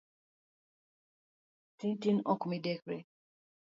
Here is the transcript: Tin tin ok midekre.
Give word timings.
Tin 1.77 1.93
tin 2.01 2.17
ok 2.33 2.41
midekre. 2.49 2.97